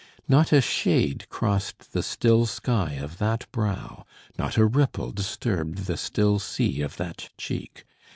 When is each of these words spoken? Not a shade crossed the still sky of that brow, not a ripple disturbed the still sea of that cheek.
Not 0.27 0.51
a 0.51 0.61
shade 0.61 1.29
crossed 1.29 1.93
the 1.93 2.01
still 2.01 2.47
sky 2.47 2.93
of 2.93 3.19
that 3.19 3.45
brow, 3.51 4.03
not 4.35 4.57
a 4.57 4.65
ripple 4.65 5.11
disturbed 5.11 5.85
the 5.85 5.95
still 5.95 6.39
sea 6.39 6.81
of 6.81 6.97
that 6.97 7.29
cheek. 7.37 7.83